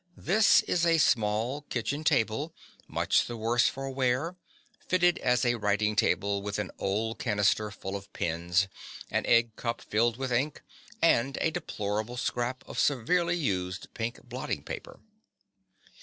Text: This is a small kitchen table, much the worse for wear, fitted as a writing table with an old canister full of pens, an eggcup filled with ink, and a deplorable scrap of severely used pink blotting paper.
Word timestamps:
This 0.17 0.61
is 0.63 0.83
a 0.83 0.97
small 0.97 1.61
kitchen 1.61 2.03
table, 2.03 2.55
much 2.87 3.27
the 3.27 3.37
worse 3.37 3.67
for 3.69 3.91
wear, 3.91 4.35
fitted 4.79 5.19
as 5.19 5.45
a 5.45 5.53
writing 5.59 5.95
table 5.95 6.41
with 6.41 6.57
an 6.57 6.71
old 6.79 7.19
canister 7.19 7.69
full 7.69 7.95
of 7.95 8.11
pens, 8.11 8.67
an 9.11 9.25
eggcup 9.27 9.79
filled 9.79 10.17
with 10.17 10.31
ink, 10.31 10.63
and 11.03 11.37
a 11.39 11.51
deplorable 11.51 12.17
scrap 12.17 12.67
of 12.67 12.79
severely 12.79 13.35
used 13.37 13.93
pink 13.93 14.21
blotting 14.23 14.63
paper. 14.63 15.01